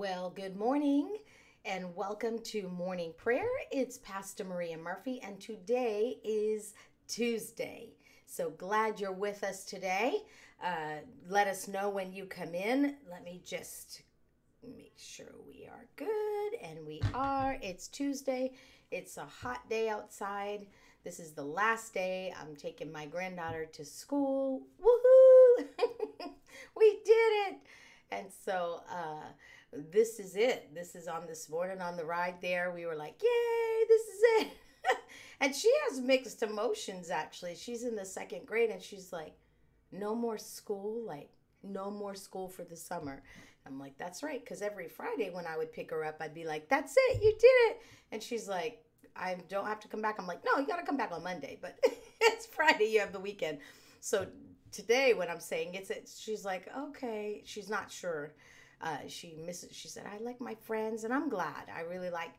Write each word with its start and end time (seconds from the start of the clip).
Well, 0.00 0.32
good 0.34 0.56
morning 0.56 1.18
and 1.66 1.94
welcome 1.94 2.38
to 2.38 2.68
morning 2.70 3.12
prayer. 3.18 3.50
It's 3.70 3.98
Pastor 3.98 4.44
Maria 4.44 4.78
Murphy, 4.78 5.20
and 5.22 5.38
today 5.38 6.16
is 6.24 6.72
Tuesday. 7.06 7.90
So 8.24 8.48
glad 8.48 8.98
you're 8.98 9.12
with 9.12 9.44
us 9.44 9.66
today. 9.66 10.22
Uh, 10.64 11.00
let 11.28 11.48
us 11.48 11.68
know 11.68 11.90
when 11.90 12.14
you 12.14 12.24
come 12.24 12.54
in. 12.54 12.96
Let 13.10 13.24
me 13.24 13.42
just 13.44 14.00
make 14.66 14.94
sure 14.96 15.34
we 15.46 15.66
are 15.66 15.84
good, 15.96 16.58
and 16.62 16.78
we 16.86 17.02
are. 17.12 17.58
It's 17.60 17.86
Tuesday, 17.86 18.52
it's 18.90 19.18
a 19.18 19.26
hot 19.26 19.68
day 19.68 19.90
outside. 19.90 20.64
This 21.04 21.20
is 21.20 21.32
the 21.32 21.44
last 21.44 21.92
day. 21.92 22.32
I'm 22.40 22.56
taking 22.56 22.90
my 22.90 23.04
granddaughter 23.04 23.66
to 23.66 23.84
school. 23.84 24.62
Woohoo! 24.82 25.66
we 26.74 27.00
did 27.04 27.32
it! 27.48 27.58
And 28.12 28.26
so, 28.44 28.82
uh, 28.90 29.28
this 29.72 30.18
is 30.18 30.36
it. 30.36 30.74
This 30.74 30.94
is 30.94 31.06
on 31.06 31.26
this 31.26 31.48
morning 31.48 31.80
on 31.80 31.96
the 31.96 32.04
ride 32.04 32.36
there. 32.40 32.72
We 32.74 32.86
were 32.86 32.96
like, 32.96 33.22
yay, 33.22 33.86
this 33.88 34.02
is 34.02 34.20
it. 34.38 34.48
and 35.40 35.54
she 35.54 35.72
has 35.88 36.00
mixed 36.00 36.42
emotions 36.42 37.10
actually. 37.10 37.54
She's 37.54 37.84
in 37.84 37.94
the 37.94 38.04
second 38.04 38.46
grade 38.46 38.70
and 38.70 38.82
she's 38.82 39.12
like, 39.12 39.34
no 39.92 40.14
more 40.14 40.38
school, 40.38 41.02
like, 41.06 41.30
no 41.62 41.90
more 41.90 42.14
school 42.14 42.48
for 42.48 42.64
the 42.64 42.76
summer. 42.76 43.22
I'm 43.66 43.78
like, 43.78 43.96
that's 43.98 44.22
right. 44.22 44.42
Because 44.42 44.62
every 44.62 44.88
Friday 44.88 45.30
when 45.30 45.46
I 45.46 45.56
would 45.56 45.72
pick 45.72 45.90
her 45.90 46.04
up, 46.04 46.16
I'd 46.20 46.34
be 46.34 46.44
like, 46.44 46.68
that's 46.68 46.94
it, 46.96 47.22
you 47.22 47.32
did 47.32 47.46
it. 47.46 47.82
And 48.12 48.22
she's 48.22 48.48
like, 48.48 48.84
I 49.14 49.36
don't 49.48 49.66
have 49.66 49.80
to 49.80 49.88
come 49.88 50.02
back. 50.02 50.16
I'm 50.18 50.26
like, 50.26 50.44
no, 50.44 50.60
you 50.60 50.66
got 50.66 50.78
to 50.78 50.86
come 50.86 50.96
back 50.96 51.12
on 51.12 51.22
Monday, 51.22 51.58
but 51.60 51.78
it's 52.20 52.46
Friday, 52.46 52.86
you 52.86 53.00
have 53.00 53.12
the 53.12 53.20
weekend. 53.20 53.58
So 54.00 54.26
today, 54.72 55.14
when 55.14 55.28
I'm 55.28 55.40
saying 55.40 55.74
it's, 55.74 55.90
it, 55.90 56.10
she's 56.16 56.44
like, 56.44 56.68
okay, 56.76 57.42
she's 57.44 57.68
not 57.68 57.90
sure 57.90 58.32
uh, 58.80 58.98
she 59.08 59.36
misses. 59.44 59.74
She 59.74 59.88
said, 59.88 60.06
"I 60.06 60.22
like 60.22 60.40
my 60.40 60.54
friends, 60.54 61.04
and 61.04 61.12
I'm 61.12 61.28
glad. 61.28 61.68
I 61.74 61.82
really 61.82 62.10
like 62.10 62.34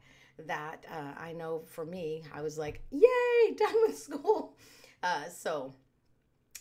that. 0.48 0.86
Uh, 0.91 1.14
I 1.20 1.33
know 1.33 1.64
for 1.67 1.86
me, 1.86 2.23
I 2.33 2.42
was 2.42 2.58
like, 2.58 2.81
yay, 2.92 3.53
done 3.58 3.75
with 3.88 3.98
school. 3.98 4.56
Uh, 5.03 5.30
so." 5.30 5.73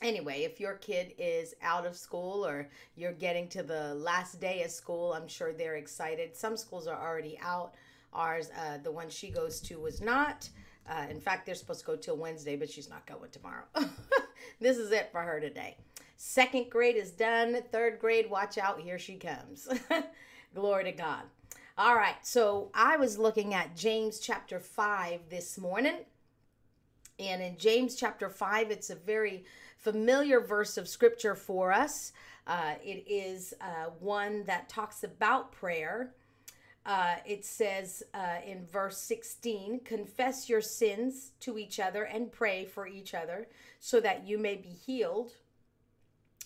Anyway, 0.03 0.45
if 0.45 0.59
your 0.59 0.77
kid 0.77 1.12
is 1.19 1.55
out 1.61 1.84
of 1.84 1.95
school 1.95 2.47
or 2.47 2.70
you're 2.97 3.12
getting 3.12 3.47
to 3.48 3.62
the 3.62 3.95
last 3.97 4.41
day 4.41 4.62
of 4.62 4.70
school, 4.70 5.12
I'm 5.12 5.28
sure 5.28 5.53
they're 5.53 5.77
excited. 5.77 6.34
Some 6.34 6.56
schools 6.56 6.87
are 6.87 6.98
already 6.98 7.39
out. 7.42 7.75
Ours, 8.15 8.50
uh, 8.59 8.78
the 8.78 8.91
one 8.91 9.11
she 9.11 9.28
goes 9.28 9.61
to, 9.61 9.78
was 9.78 10.00
not. 10.00 10.48
Uh, 10.89 11.05
in 11.11 11.20
fact, 11.20 11.44
they're 11.44 11.55
supposed 11.55 11.81
to 11.81 11.87
go 11.87 11.97
till 11.97 12.17
Wednesday, 12.17 12.56
but 12.56 12.70
she's 12.70 12.89
not 12.89 13.06
going 13.06 13.31
tomorrow. 13.31 13.65
this 14.61 14.78
is 14.78 14.91
it 14.91 15.11
for 15.12 15.20
her 15.20 15.39
today. 15.39 15.77
Second 16.22 16.68
grade 16.68 16.96
is 16.96 17.12
done. 17.12 17.56
Third 17.72 17.98
grade, 17.98 18.28
watch 18.28 18.58
out, 18.58 18.78
here 18.78 18.98
she 18.98 19.16
comes. 19.16 19.66
Glory 20.54 20.84
to 20.84 20.92
God. 20.92 21.22
All 21.78 21.94
right, 21.94 22.16
so 22.20 22.70
I 22.74 22.98
was 22.98 23.16
looking 23.16 23.54
at 23.54 23.74
James 23.74 24.20
chapter 24.20 24.60
5 24.60 25.30
this 25.30 25.56
morning. 25.56 25.96
And 27.18 27.41
in 27.41 27.56
James 27.56 27.96
chapter 27.96 28.28
5, 28.28 28.70
it's 28.70 28.91
a 28.91 28.96
very 28.96 29.46
familiar 29.78 30.41
verse 30.41 30.76
of 30.76 30.88
scripture 30.88 31.34
for 31.34 31.72
us. 31.72 32.12
Uh, 32.46 32.74
it 32.84 33.06
is 33.08 33.54
uh, 33.62 33.88
one 33.98 34.44
that 34.44 34.68
talks 34.68 35.02
about 35.02 35.52
prayer. 35.52 36.12
Uh, 36.84 37.14
it 37.24 37.46
says 37.46 38.02
uh, 38.12 38.36
in 38.46 38.66
verse 38.66 38.98
16, 38.98 39.80
confess 39.86 40.50
your 40.50 40.60
sins 40.60 41.30
to 41.41 41.56
each 41.56 41.80
other 41.80 42.04
and 42.04 42.30
pray 42.30 42.66
for 42.66 42.86
each 42.86 43.14
other 43.14 43.48
so 43.78 44.00
that 44.00 44.28
you 44.28 44.36
may 44.36 44.56
be 44.56 44.68
healed. 44.68 45.32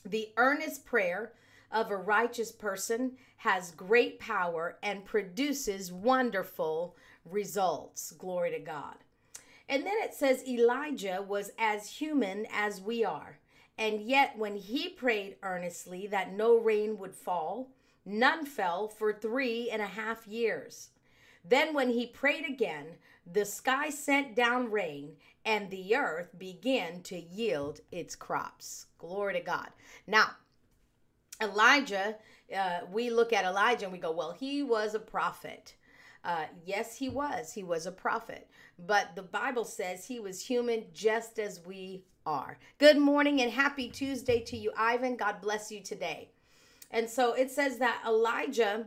The 0.05 0.33
earnest 0.37 0.85
prayer 0.85 1.33
of 1.73 1.91
a 1.91 1.97
righteous 1.97 2.53
person 2.53 3.13
has 3.39 3.73
great 3.73 4.19
power 4.19 4.79
and 4.83 5.05
produces 5.05 5.93
wonderful 5.93 6.97
results. 7.25 8.13
Glory 8.13 8.53
to 8.53 8.59
God. 8.59 8.97
And 9.69 9.85
then 9.85 9.97
it 9.99 10.15
says 10.15 10.47
Elijah 10.47 11.25
was 11.27 11.51
as 11.59 11.89
human 11.89 12.47
as 12.53 12.81
we 12.81 13.05
are. 13.05 13.39
And 13.77 14.03
yet, 14.03 14.39
when 14.39 14.57
he 14.57 14.89
prayed 14.89 15.37
earnestly 15.43 16.07
that 16.09 16.33
no 16.33 16.57
rain 16.57 16.99
would 16.99 17.15
fall, 17.15 17.71
none 18.05 18.47
fell 18.47 18.89
for 18.89 19.13
three 19.13 19.69
and 19.71 19.83
a 19.83 19.87
half 19.87 20.27
years. 20.27 20.91
Then, 21.45 21.75
when 21.75 21.91
he 21.91 22.07
prayed 22.07 22.45
again, 22.45 22.87
the 23.31 23.45
sky 23.45 23.91
sent 23.91 24.35
down 24.35 24.71
rain, 24.71 25.13
and 25.45 25.71
the 25.71 25.97
earth 25.97 26.31
began 26.39 27.03
to 27.03 27.19
yield 27.19 27.81
its 27.93 28.17
crops. 28.17 28.87
Glory 28.99 29.35
to 29.35 29.41
God. 29.41 29.69
Now, 30.07 30.31
Elijah, 31.41 32.17
uh, 32.57 32.81
we 32.91 33.11
look 33.11 33.33
at 33.33 33.45
Elijah 33.45 33.85
and 33.85 33.93
we 33.93 33.99
go, 33.99 34.13
well, 34.13 34.33
he 34.33 34.63
was 34.63 34.95
a 34.95 35.01
prophet. 35.01 35.75
Uh, 36.25 36.45
yes, 36.65 36.97
he 36.97 37.09
was. 37.09 37.53
He 37.53 37.63
was 37.63 37.87
a 37.87 37.93
prophet. 37.93 38.49
But 38.79 39.15
the 39.15 39.23
Bible 39.23 39.65
says 39.65 40.07
he 40.07 40.21
was 40.21 40.47
human 40.47 40.85
just 40.95 41.39
as 41.39 41.61
we 41.67 42.05
are. 42.25 42.59
Good 42.79 42.97
morning 42.97 43.43
and 43.43 43.53
happy 43.53 43.89
Tuesday 43.89 44.41
to 44.41 44.57
you, 44.57 44.73
Ivan. 44.77 45.17
God 45.17 45.43
bless 45.43 45.71
you 45.71 45.83
today. 45.83 46.31
And 46.91 47.11
so 47.11 47.35
it 47.35 47.51
says 47.51 47.79
that 47.79 48.03
Elijah 48.07 48.87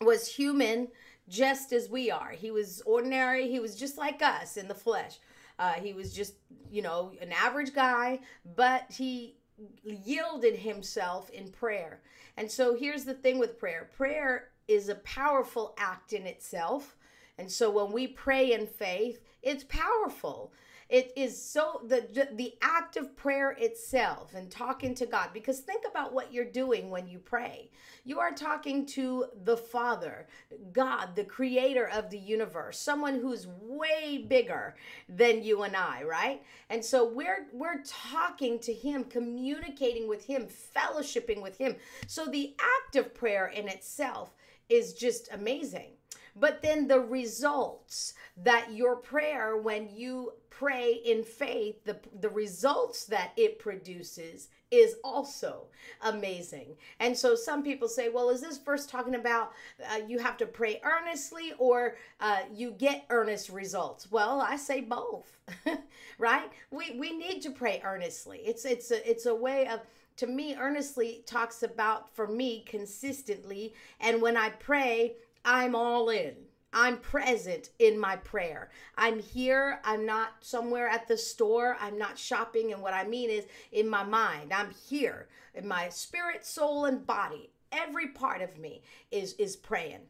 was 0.00 0.28
human 0.28 0.88
just 1.28 1.72
as 1.72 1.88
we 1.88 2.10
are. 2.10 2.30
He 2.30 2.50
was 2.50 2.82
ordinary. 2.86 3.48
He 3.48 3.60
was 3.60 3.74
just 3.74 3.98
like 3.98 4.22
us 4.22 4.56
in 4.56 4.68
the 4.68 4.74
flesh. 4.74 5.18
Uh, 5.58 5.72
he 5.72 5.92
was 5.92 6.12
just, 6.12 6.34
you 6.70 6.82
know, 6.82 7.12
an 7.20 7.32
average 7.32 7.74
guy, 7.74 8.20
but 8.54 8.84
he 8.90 9.36
yielded 9.82 10.56
himself 10.56 11.30
in 11.30 11.48
prayer. 11.50 12.00
And 12.36 12.50
so 12.50 12.76
here's 12.76 13.04
the 13.04 13.14
thing 13.14 13.38
with 13.38 13.58
prayer 13.58 13.88
prayer 13.96 14.48
is 14.68 14.88
a 14.88 14.96
powerful 14.96 15.74
act 15.78 16.12
in 16.12 16.26
itself. 16.26 16.96
And 17.38 17.50
so 17.50 17.70
when 17.70 17.92
we 17.92 18.06
pray 18.06 18.52
in 18.52 18.66
faith, 18.66 19.20
it's 19.42 19.64
powerful 19.64 20.52
it 20.88 21.12
is 21.16 21.40
so 21.40 21.80
the 21.86 22.28
the 22.34 22.54
act 22.62 22.96
of 22.96 23.16
prayer 23.16 23.56
itself 23.58 24.34
and 24.34 24.50
talking 24.50 24.94
to 24.94 25.06
God 25.06 25.30
because 25.34 25.58
think 25.60 25.84
about 25.88 26.12
what 26.12 26.32
you're 26.32 26.44
doing 26.44 26.90
when 26.90 27.08
you 27.08 27.18
pray. 27.18 27.70
You 28.04 28.20
are 28.20 28.30
talking 28.30 28.86
to 28.86 29.26
the 29.44 29.56
Father, 29.56 30.28
God, 30.72 31.16
the 31.16 31.24
creator 31.24 31.88
of 31.88 32.10
the 32.10 32.18
universe, 32.18 32.78
someone 32.78 33.18
who's 33.18 33.48
way 33.60 34.24
bigger 34.28 34.76
than 35.08 35.42
you 35.42 35.62
and 35.62 35.74
I, 35.74 36.04
right? 36.04 36.42
And 36.70 36.84
so 36.84 37.04
we're 37.08 37.48
we're 37.52 37.82
talking 37.82 38.60
to 38.60 38.72
him, 38.72 39.04
communicating 39.04 40.08
with 40.08 40.24
him, 40.24 40.46
fellowshipping 40.46 41.42
with 41.42 41.58
him. 41.58 41.74
So 42.06 42.26
the 42.26 42.54
act 42.60 42.94
of 42.94 43.12
prayer 43.12 43.48
in 43.48 43.68
itself 43.68 44.36
is 44.68 44.94
just 44.94 45.28
amazing. 45.32 45.95
But 46.38 46.62
then 46.62 46.86
the 46.86 47.00
results 47.00 48.14
that 48.36 48.72
your 48.72 48.96
prayer, 48.96 49.56
when 49.56 49.88
you 49.88 50.34
pray 50.50 50.92
in 51.04 51.22
faith, 51.22 51.84
the, 51.84 51.98
the 52.20 52.28
results 52.28 53.06
that 53.06 53.32
it 53.36 53.58
produces 53.58 54.48
is 54.70 54.96
also 55.04 55.66
amazing. 56.02 56.76
And 56.98 57.16
so 57.16 57.34
some 57.34 57.62
people 57.62 57.88
say, 57.88 58.08
well, 58.08 58.30
is 58.30 58.40
this 58.40 58.58
verse 58.58 58.84
talking 58.86 59.14
about 59.14 59.52
uh, 59.90 60.00
you 60.08 60.18
have 60.18 60.36
to 60.38 60.46
pray 60.46 60.80
earnestly 60.82 61.52
or 61.58 61.96
uh, 62.20 62.40
you 62.52 62.72
get 62.72 63.06
earnest 63.10 63.48
results? 63.48 64.10
Well, 64.10 64.40
I 64.40 64.56
say 64.56 64.80
both, 64.80 65.38
right? 66.18 66.50
We, 66.70 66.96
we 66.98 67.16
need 67.16 67.42
to 67.42 67.50
pray 67.50 67.80
earnestly. 67.84 68.40
It's, 68.44 68.64
it's, 68.64 68.90
a, 68.90 69.08
it's 69.08 69.26
a 69.26 69.34
way 69.34 69.68
of, 69.68 69.80
to 70.16 70.26
me, 70.26 70.56
earnestly 70.58 71.22
talks 71.26 71.62
about 71.62 72.14
for 72.14 72.26
me 72.26 72.64
consistently. 72.66 73.74
And 74.00 74.20
when 74.20 74.36
I 74.36 74.48
pray, 74.48 75.16
I'm 75.46 75.76
all 75.76 76.10
in. 76.10 76.34
I'm 76.72 76.98
present 76.98 77.70
in 77.78 77.98
my 77.98 78.16
prayer. 78.16 78.68
I'm 78.98 79.20
here. 79.20 79.80
I'm 79.84 80.04
not 80.04 80.30
somewhere 80.40 80.88
at 80.88 81.06
the 81.06 81.16
store. 81.16 81.76
I'm 81.80 81.96
not 81.96 82.18
shopping. 82.18 82.72
And 82.72 82.82
what 82.82 82.92
I 82.92 83.04
mean 83.04 83.30
is 83.30 83.46
in 83.70 83.88
my 83.88 84.02
mind. 84.02 84.52
I'm 84.52 84.72
here 84.72 85.28
in 85.54 85.66
my 85.66 85.88
spirit, 85.88 86.44
soul, 86.44 86.84
and 86.84 87.06
body. 87.06 87.50
Every 87.70 88.08
part 88.08 88.42
of 88.42 88.58
me 88.58 88.82
is 89.10 89.34
is 89.34 89.56
praying 89.56 90.00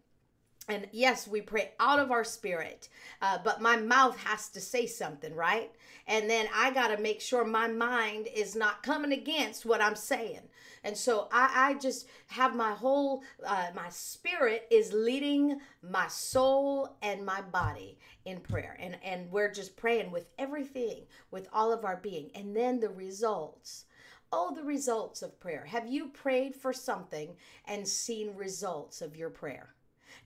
and 0.69 0.89
yes, 0.91 1.29
we 1.29 1.41
pray 1.41 1.73
out 1.79 2.01
of 2.01 2.11
our 2.11 2.25
spirit, 2.25 2.89
uh, 3.23 3.39
but 3.45 3.63
my 3.63 3.77
mouth 3.77 4.17
has 4.25 4.49
to 4.51 4.61
say 4.61 4.87
something, 4.87 5.35
right? 5.35 5.71
And 6.09 6.29
then 6.29 6.49
I 6.55 6.73
got 6.73 6.89
to 6.89 7.01
make 7.01 7.21
sure 7.21 7.45
my 7.45 7.69
mind 7.69 8.29
is 8.35 8.57
not 8.57 8.83
coming 8.83 9.13
against 9.13 9.65
what 9.65 9.81
I'm 9.81 9.95
saying. 9.95 10.41
And 10.83 10.97
so 10.97 11.29
I, 11.33 11.71
I 11.71 11.75
just 11.75 12.09
have 12.29 12.55
my 12.55 12.73
whole, 12.73 13.23
uh, 13.45 13.69
my 13.75 13.89
spirit 13.91 14.67
is 14.71 14.93
leading 14.93 15.61
my 15.83 16.09
soul 16.09 16.97
and 17.03 17.25
my 17.25 17.43
body 17.43 17.99
in 18.25 18.41
prayer. 18.41 18.77
And, 18.81 18.97
and 19.05 19.31
we're 19.31 19.53
just 19.53 19.77
praying 19.77 20.11
with 20.11 20.27
everything, 20.39 21.03
with 21.31 21.49
all 21.53 21.73
of 21.73 21.85
our 21.85 21.97
being. 21.97 22.31
And 22.35 22.57
then 22.57 22.81
the 22.81 22.89
results. 22.89 23.85
Oh, 24.33 24.53
the 24.55 24.65
results 24.65 25.23
of 25.23 25.39
prayer. 25.39 25.65
Have 25.65 25.87
you 25.87 26.09
prayed 26.09 26.57
for 26.57 26.73
something 26.73 27.37
and 27.67 27.87
seen 27.87 28.35
results 28.35 29.01
of 29.01 29.17
your 29.17 29.31
prayer? 29.31 29.76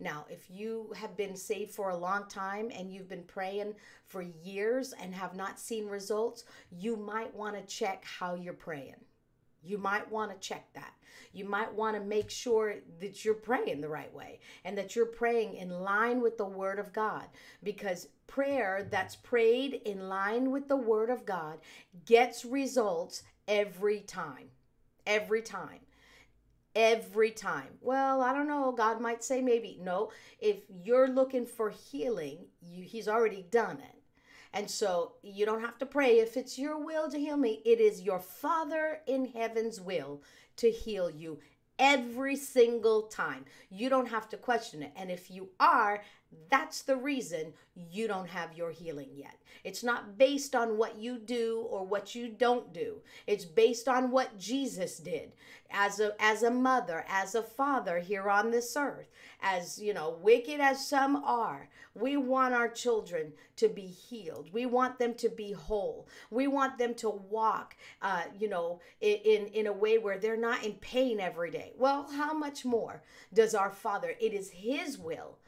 Now, 0.00 0.24
if 0.30 0.50
you 0.50 0.92
have 0.96 1.16
been 1.16 1.36
saved 1.36 1.72
for 1.72 1.90
a 1.90 1.96
long 1.96 2.26
time 2.26 2.70
and 2.74 2.90
you've 2.92 3.08
been 3.08 3.24
praying 3.24 3.74
for 4.06 4.22
years 4.22 4.94
and 5.00 5.14
have 5.14 5.36
not 5.36 5.60
seen 5.60 5.86
results, 5.86 6.44
you 6.70 6.96
might 6.96 7.34
want 7.34 7.54
to 7.54 7.74
check 7.74 8.02
how 8.04 8.34
you're 8.34 8.54
praying. 8.54 8.96
You 9.62 9.76
might 9.76 10.10
want 10.10 10.30
to 10.30 10.48
check 10.48 10.72
that. 10.72 10.94
You 11.34 11.44
might 11.44 11.72
want 11.74 11.96
to 11.96 12.02
make 12.02 12.30
sure 12.30 12.76
that 12.98 13.24
you're 13.24 13.34
praying 13.34 13.82
the 13.82 13.90
right 13.90 14.12
way 14.14 14.40
and 14.64 14.76
that 14.78 14.96
you're 14.96 15.04
praying 15.04 15.54
in 15.54 15.68
line 15.68 16.22
with 16.22 16.38
the 16.38 16.46
Word 16.46 16.78
of 16.78 16.94
God 16.94 17.26
because 17.62 18.08
prayer 18.26 18.88
that's 18.90 19.16
prayed 19.16 19.82
in 19.84 20.08
line 20.08 20.50
with 20.50 20.66
the 20.66 20.76
Word 20.76 21.10
of 21.10 21.26
God 21.26 21.58
gets 22.06 22.46
results 22.46 23.22
every 23.46 24.00
time. 24.00 24.48
Every 25.06 25.42
time 25.42 25.80
every 26.74 27.30
time. 27.30 27.68
Well, 27.80 28.22
I 28.22 28.32
don't 28.32 28.48
know. 28.48 28.72
God 28.72 29.00
might 29.00 29.24
say 29.24 29.40
maybe. 29.40 29.78
No, 29.80 30.10
if 30.38 30.58
you're 30.68 31.08
looking 31.08 31.46
for 31.46 31.70
healing, 31.70 32.46
you, 32.60 32.84
He's 32.84 33.08
already 33.08 33.46
done 33.50 33.78
it. 33.78 33.96
And 34.52 34.68
so 34.68 35.12
you 35.22 35.46
don't 35.46 35.60
have 35.60 35.78
to 35.78 35.86
pray 35.86 36.18
if 36.18 36.36
it's 36.36 36.58
your 36.58 36.84
will 36.84 37.08
to 37.10 37.18
heal 37.18 37.36
me. 37.36 37.62
It 37.64 37.80
is 37.80 38.02
your 38.02 38.18
Father 38.18 39.00
in 39.06 39.26
heaven's 39.26 39.80
will 39.80 40.22
to 40.56 40.70
heal 40.70 41.08
you 41.08 41.38
every 41.78 42.36
single 42.36 43.02
time. 43.02 43.44
You 43.70 43.88
don't 43.88 44.08
have 44.08 44.28
to 44.30 44.36
question 44.36 44.82
it. 44.82 44.92
And 44.96 45.10
if 45.10 45.30
you 45.30 45.48
are, 45.58 46.02
that's 46.50 46.82
the 46.82 46.96
reason 46.96 47.52
you 47.74 48.06
don't 48.06 48.28
have 48.28 48.56
your 48.56 48.70
healing 48.70 49.10
yet. 49.14 49.36
It's 49.64 49.82
not 49.82 50.18
based 50.18 50.54
on 50.54 50.76
what 50.76 50.98
you 50.98 51.18
do 51.18 51.66
or 51.68 51.84
what 51.84 52.14
you 52.14 52.28
don't 52.28 52.72
do. 52.72 53.00
It's 53.26 53.44
based 53.44 53.88
on 53.88 54.10
what 54.10 54.38
Jesus 54.38 54.98
did 54.98 55.32
as 55.70 56.00
a 56.00 56.12
as 56.20 56.42
a 56.42 56.50
mother, 56.50 57.04
as 57.08 57.34
a 57.34 57.42
father 57.42 57.98
here 57.98 58.28
on 58.28 58.50
this 58.50 58.76
earth. 58.76 59.08
As, 59.42 59.78
you 59.78 59.94
know, 59.94 60.18
wicked 60.22 60.60
as 60.60 60.86
some 60.86 61.16
are, 61.16 61.68
we 61.94 62.16
want 62.16 62.54
our 62.54 62.68
children 62.68 63.32
to 63.56 63.68
be 63.68 63.86
healed. 63.86 64.50
We 64.52 64.66
want 64.66 64.98
them 64.98 65.14
to 65.14 65.28
be 65.28 65.52
whole. 65.52 66.08
We 66.30 66.46
want 66.46 66.78
them 66.78 66.94
to 66.96 67.10
walk 67.10 67.76
uh, 68.02 68.22
you 68.38 68.48
know, 68.48 68.80
in 69.00 69.46
in 69.48 69.66
a 69.66 69.72
way 69.72 69.98
where 69.98 70.18
they're 70.18 70.36
not 70.36 70.64
in 70.64 70.74
pain 70.74 71.20
every 71.20 71.50
day. 71.50 71.72
Well, 71.78 72.08
how 72.10 72.32
much 72.32 72.64
more 72.64 73.02
does 73.32 73.54
our 73.54 73.70
Father? 73.70 74.14
It 74.20 74.32
is 74.32 74.50
his 74.50 74.98
will 74.98 75.38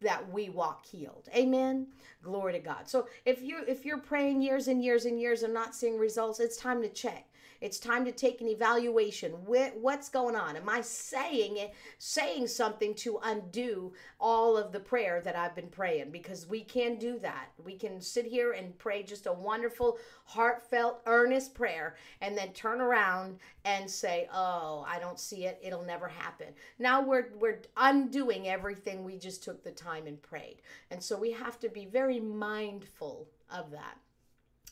that 0.00 0.30
we 0.30 0.48
walk 0.48 0.86
healed. 0.86 1.28
Amen. 1.34 1.88
Glory 2.22 2.52
to 2.52 2.58
God. 2.58 2.88
So 2.88 3.08
if 3.24 3.42
you 3.42 3.62
if 3.66 3.84
you're 3.84 3.98
praying 3.98 4.42
years 4.42 4.68
and 4.68 4.82
years 4.82 5.04
and 5.04 5.20
years 5.20 5.42
and 5.42 5.54
not 5.54 5.74
seeing 5.74 5.98
results, 5.98 6.40
it's 6.40 6.56
time 6.56 6.82
to 6.82 6.88
check. 6.88 7.27
It's 7.60 7.80
time 7.80 8.04
to 8.04 8.12
take 8.12 8.40
an 8.40 8.48
evaluation. 8.48 9.32
What's 9.32 10.08
going 10.08 10.36
on? 10.36 10.56
Am 10.56 10.68
I 10.68 10.80
saying 10.80 11.56
it, 11.56 11.74
saying 11.98 12.46
something 12.46 12.94
to 12.96 13.18
undo 13.22 13.92
all 14.20 14.56
of 14.56 14.70
the 14.70 14.78
prayer 14.80 15.20
that 15.22 15.34
I've 15.34 15.56
been 15.56 15.68
praying? 15.68 16.12
Because 16.12 16.46
we 16.46 16.62
can 16.62 16.98
do 16.98 17.18
that. 17.18 17.48
We 17.64 17.76
can 17.76 18.00
sit 18.00 18.26
here 18.26 18.52
and 18.52 18.78
pray 18.78 19.02
just 19.02 19.26
a 19.26 19.32
wonderful, 19.32 19.98
heartfelt, 20.24 21.00
earnest 21.06 21.54
prayer 21.54 21.96
and 22.20 22.38
then 22.38 22.52
turn 22.52 22.80
around 22.80 23.38
and 23.64 23.90
say, 23.90 24.28
"Oh, 24.32 24.84
I 24.86 24.98
don't 25.00 25.18
see 25.18 25.46
it. 25.46 25.58
It'll 25.62 25.82
never 25.82 26.06
happen." 26.06 26.54
Now 26.78 27.02
we're 27.02 27.30
we're 27.38 27.62
undoing 27.76 28.48
everything 28.48 29.04
we 29.04 29.18
just 29.18 29.42
took 29.42 29.64
the 29.64 29.72
time 29.72 30.06
and 30.06 30.22
prayed. 30.22 30.62
And 30.90 31.02
so 31.02 31.18
we 31.18 31.32
have 31.32 31.58
to 31.60 31.68
be 31.68 31.86
very 31.86 32.20
mindful 32.20 33.28
of 33.50 33.70
that. 33.72 33.98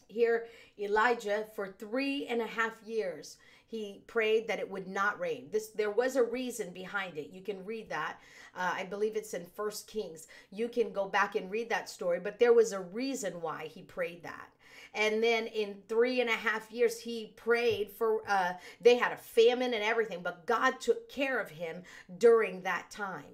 Here, 0.08 0.46
Elijah, 0.78 1.46
for 1.54 1.68
three 1.68 2.26
and 2.26 2.40
a 2.40 2.46
half 2.46 2.74
years, 2.84 3.38
he 3.66 4.02
prayed 4.06 4.46
that 4.46 4.60
it 4.60 4.70
would 4.70 4.86
not 4.86 5.18
rain. 5.18 5.48
This 5.50 5.68
there 5.68 5.90
was 5.90 6.16
a 6.16 6.22
reason 6.22 6.72
behind 6.72 7.18
it. 7.18 7.30
You 7.30 7.42
can 7.42 7.64
read 7.64 7.88
that. 7.90 8.18
Uh, 8.56 8.72
I 8.74 8.84
believe 8.84 9.16
it's 9.16 9.34
in 9.34 9.44
First 9.44 9.88
Kings. 9.88 10.28
You 10.50 10.68
can 10.68 10.92
go 10.92 11.08
back 11.08 11.34
and 11.34 11.50
read 11.50 11.68
that 11.70 11.90
story, 11.90 12.20
but 12.20 12.38
there 12.38 12.52
was 12.52 12.72
a 12.72 12.80
reason 12.80 13.40
why 13.40 13.66
he 13.66 13.82
prayed 13.82 14.22
that. 14.22 14.48
And 14.94 15.22
then 15.22 15.46
in 15.46 15.76
three 15.88 16.20
and 16.20 16.30
a 16.30 16.34
half 16.34 16.70
years, 16.70 17.00
he 17.00 17.32
prayed 17.36 17.90
for, 17.90 18.22
uh, 18.28 18.54
they 18.80 18.96
had 18.96 19.12
a 19.12 19.16
famine 19.16 19.74
and 19.74 19.82
everything, 19.82 20.20
but 20.22 20.46
God 20.46 20.80
took 20.80 21.08
care 21.08 21.40
of 21.40 21.50
him 21.50 21.82
during 22.18 22.62
that 22.62 22.90
time. 22.90 23.24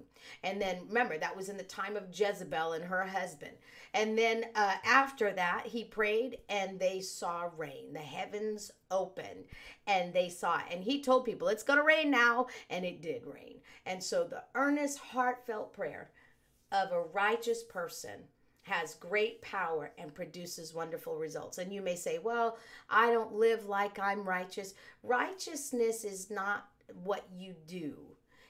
And 0.43 0.61
then 0.61 0.87
remember, 0.87 1.17
that 1.17 1.35
was 1.35 1.49
in 1.49 1.57
the 1.57 1.63
time 1.63 1.95
of 1.95 2.07
Jezebel 2.11 2.73
and 2.73 2.85
her 2.85 3.03
husband. 3.03 3.53
And 3.93 4.17
then 4.17 4.45
uh, 4.55 4.75
after 4.85 5.31
that, 5.33 5.67
he 5.67 5.83
prayed 5.83 6.39
and 6.49 6.79
they 6.79 7.01
saw 7.01 7.49
rain. 7.57 7.93
The 7.93 7.99
heavens 7.99 8.71
opened 8.89 9.45
and 9.85 10.13
they 10.13 10.29
saw 10.29 10.57
it. 10.57 10.65
And 10.71 10.83
he 10.83 11.01
told 11.01 11.25
people, 11.25 11.47
it's 11.49 11.63
going 11.63 11.79
to 11.79 11.85
rain 11.85 12.09
now. 12.09 12.47
And 12.69 12.85
it 12.85 13.01
did 13.01 13.25
rain. 13.25 13.57
And 13.85 14.01
so 14.01 14.23
the 14.23 14.43
earnest, 14.55 14.97
heartfelt 14.99 15.73
prayer 15.73 16.09
of 16.71 16.91
a 16.91 17.01
righteous 17.01 17.63
person 17.63 18.23
has 18.63 18.95
great 18.95 19.41
power 19.41 19.91
and 19.97 20.13
produces 20.13 20.73
wonderful 20.73 21.17
results. 21.17 21.57
And 21.57 21.71
you 21.71 21.81
may 21.81 21.95
say, 21.95 22.17
well, 22.17 22.57
I 22.89 23.11
don't 23.11 23.33
live 23.33 23.65
like 23.65 23.99
I'm 23.99 24.23
righteous. 24.23 24.73
Righteousness 25.03 26.03
is 26.03 26.31
not 26.31 26.69
what 27.03 27.25
you 27.35 27.55
do. 27.67 27.97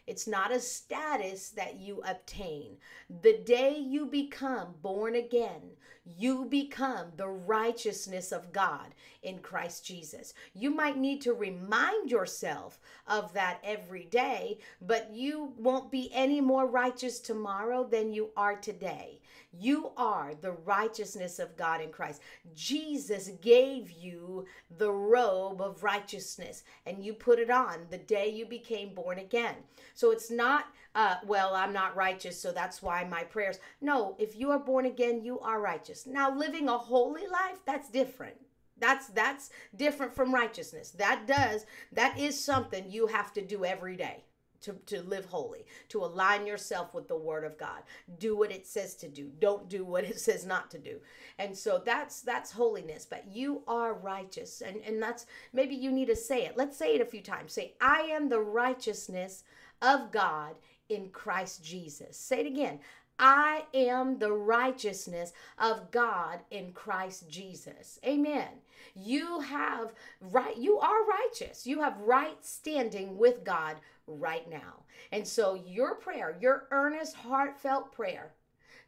It's 0.05 0.27
not 0.27 0.51
a 0.51 0.59
status 0.59 1.49
that 1.49 1.79
you 1.79 2.01
obtain. 2.05 2.77
The 3.21 3.37
day 3.45 3.77
you 3.77 4.05
become 4.05 4.75
born 4.81 5.15
again, 5.15 5.61
you 6.05 6.45
become 6.45 7.07
the 7.15 7.27
righteousness 7.27 8.31
of 8.31 8.51
God 8.51 8.93
in 9.21 9.39
Christ 9.39 9.85
Jesus. 9.85 10.33
You 10.53 10.69
might 10.69 10.97
need 10.97 11.21
to 11.21 11.33
remind 11.33 12.11
yourself 12.11 12.79
of 13.07 13.33
that 13.33 13.59
every 13.63 14.05
day, 14.05 14.57
but 14.81 15.11
you 15.13 15.53
won't 15.57 15.91
be 15.91 16.11
any 16.13 16.41
more 16.41 16.67
righteous 16.67 17.19
tomorrow 17.19 17.87
than 17.89 18.11
you 18.11 18.31
are 18.35 18.55
today. 18.55 19.19
You 19.57 19.91
are 19.97 20.33
the 20.33 20.51
righteousness 20.51 21.39
of 21.39 21.55
God 21.55 21.79
in 21.79 21.91
Christ. 21.91 22.21
Jesus 22.55 23.29
gave 23.41 23.91
you 23.91 24.45
the 24.77 24.91
robe 24.91 25.61
of 25.61 25.83
righteousness 25.83 26.63
and 26.85 27.03
you 27.03 27.13
put 27.13 27.39
it 27.39 27.51
on 27.51 27.85
the 27.91 27.99
day 27.99 28.29
you 28.29 28.45
became 28.45 28.93
born 28.93 29.19
again. 29.19 29.55
So 29.93 30.11
it's 30.11 30.31
not, 30.31 30.65
uh, 30.95 31.15
well, 31.25 31.55
I'm 31.55 31.73
not 31.73 31.95
righteous, 31.95 32.39
so 32.39 32.51
that's 32.51 32.81
why 32.81 33.03
my 33.03 33.23
prayers. 33.23 33.59
No, 33.81 34.15
if 34.19 34.35
you 34.35 34.51
are 34.51 34.59
born 34.59 34.85
again, 34.85 35.23
you 35.23 35.39
are 35.39 35.59
righteous. 35.59 36.05
Now, 36.05 36.35
living 36.35 36.69
a 36.69 36.77
holy 36.77 37.27
life, 37.27 37.59
that's 37.65 37.89
different. 37.89 38.35
That's 38.77 39.07
that's 39.07 39.49
different 39.75 40.13
from 40.13 40.33
righteousness. 40.33 40.91
That 40.91 41.25
does 41.25 41.65
that 41.91 42.19
is 42.19 42.39
something 42.39 42.85
you 42.89 43.07
have 43.07 43.33
to 43.33 43.41
do 43.41 43.65
every 43.65 43.95
day 43.95 44.23
to, 44.63 44.73
to 44.87 45.01
live 45.03 45.25
holy, 45.25 45.65
to 45.89 46.03
align 46.03 46.47
yourself 46.47 46.93
with 46.93 47.07
the 47.07 47.17
word 47.17 47.43
of 47.43 47.57
God. 47.57 47.83
Do 48.19 48.35
what 48.35 48.51
it 48.51 48.65
says 48.65 48.95
to 48.95 49.09
do. 49.09 49.29
Don't 49.39 49.69
do 49.69 49.85
what 49.85 50.03
it 50.03 50.19
says 50.27 50.45
not 50.45 50.71
to 50.71 50.79
do. 50.79 50.99
And 51.37 51.55
so 51.57 51.81
that's 51.83 52.21
that's 52.21 52.51
holiness, 52.51 53.05
but 53.09 53.27
you 53.27 53.61
are 53.67 53.93
righteous. 53.93 54.61
And, 54.61 54.77
and 54.85 55.01
that's 55.01 55.25
maybe 55.53 55.75
you 55.75 55.91
need 55.91 56.07
to 56.07 56.15
say 56.15 56.45
it. 56.45 56.57
Let's 56.57 56.77
say 56.77 56.95
it 56.95 57.01
a 57.01 57.05
few 57.05 57.21
times. 57.21 57.53
Say, 57.53 57.73
I 57.79 58.01
am 58.11 58.29
the 58.29 58.41
righteousness 58.41 59.43
of 59.81 60.11
God 60.11 60.55
in 60.89 61.09
Christ 61.09 61.63
Jesus. 61.63 62.17
Say 62.17 62.41
it 62.41 62.47
again. 62.47 62.79
I 63.19 63.65
am 63.73 64.17
the 64.17 64.31
righteousness 64.31 65.33
of 65.59 65.91
God 65.91 66.39
in 66.49 66.71
Christ 66.73 67.29
Jesus. 67.29 67.99
Amen. 68.05 68.47
You 68.95 69.39
have 69.39 69.93
right 70.19 70.57
you 70.57 70.79
are 70.79 71.05
righteous. 71.05 71.65
You 71.67 71.81
have 71.81 71.99
right 71.99 72.43
standing 72.43 73.17
with 73.17 73.43
God 73.43 73.77
right 74.07 74.49
now. 74.49 74.83
And 75.11 75.27
so 75.27 75.53
your 75.53 75.95
prayer, 75.95 76.37
your 76.41 76.67
earnest, 76.71 77.15
heartfelt 77.15 77.91
prayer, 77.91 78.33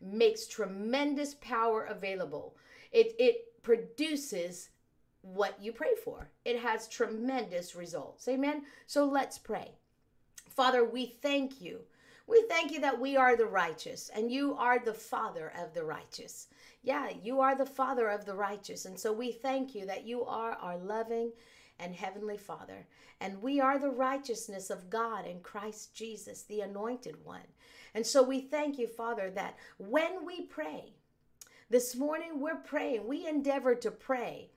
makes 0.01 0.47
tremendous 0.47 1.35
power 1.35 1.83
available. 1.83 2.55
It, 2.91 3.15
it 3.19 3.63
produces 3.63 4.69
what 5.21 5.61
you 5.61 5.71
pray 5.71 5.95
for, 6.03 6.29
it 6.43 6.59
has 6.59 6.87
tremendous 6.87 7.75
results. 7.75 8.27
Amen. 8.27 8.63
So 8.85 9.05
let's 9.05 9.39
pray. 9.39 9.71
Father, 10.49 10.85
we 10.85 11.05
thank 11.21 11.61
you. 11.61 11.81
We 12.27 12.43
thank 12.49 12.71
you 12.71 12.79
that 12.81 12.99
we 12.99 13.15
are 13.17 13.35
the 13.35 13.45
righteous 13.45 14.09
and 14.15 14.31
you 14.31 14.55
are 14.55 14.79
the 14.79 14.93
Father 14.93 15.53
of 15.59 15.73
the 15.73 15.83
righteous. 15.83 16.47
Yeah, 16.81 17.09
you 17.23 17.39
are 17.39 17.55
the 17.55 17.65
Father 17.65 18.09
of 18.09 18.25
the 18.25 18.33
righteous. 18.33 18.85
And 18.85 18.99
so 18.99 19.13
we 19.13 19.31
thank 19.31 19.75
you 19.75 19.85
that 19.85 20.05
you 20.05 20.23
are 20.25 20.53
our 20.53 20.77
loving 20.77 21.31
and 21.79 21.93
Heavenly 21.93 22.37
Father. 22.37 22.87
And 23.21 23.41
we 23.41 23.59
are 23.59 23.77
the 23.77 23.89
righteousness 23.89 24.69
of 24.69 24.89
God 24.89 25.25
in 25.25 25.39
Christ 25.41 25.93
Jesus, 25.93 26.43
the 26.43 26.61
anointed 26.61 27.17
one. 27.23 27.47
And 27.93 28.05
so 28.05 28.23
we 28.23 28.41
thank 28.41 28.77
you, 28.77 28.87
Father, 28.87 29.29
that 29.31 29.55
when 29.77 30.25
we 30.25 30.41
pray, 30.41 30.93
this 31.69 31.95
morning 31.95 32.39
we're 32.39 32.55
praying, 32.55 33.07
we 33.07 33.27
endeavor 33.27 33.75
to 33.75 33.91
pray 33.91 34.49